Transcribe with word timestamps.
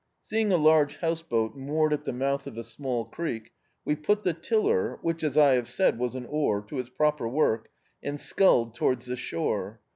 Seeing 0.23 0.51
a 0.51 0.57
large 0.57 0.97
house 0.97 1.21
boat 1.21 1.55
moored 1.55 1.93
at 1.93 2.05
the 2.05 2.11
mouth 2.11 2.47
of 2.47 2.57
a 2.57 2.63
small 2.63 3.05
creek, 3.05 3.51
we 3.85 3.95
put 3.95 4.23
the 4.23 4.33
tiller— 4.33 4.97
which 5.03 5.23
as 5.23 5.37
I 5.37 5.53
have 5.53 5.69
said, 5.69 5.99
was 5.99 6.15
an 6.15 6.25
oar— 6.25 6.59
to 6.69 6.79
its 6.79 6.89
proper 6.89 7.27
work, 7.29 7.69
and 8.01 8.19
sculled 8.19 8.73
towards 8.73 9.05
the 9.05 9.15
shore. 9.15 9.79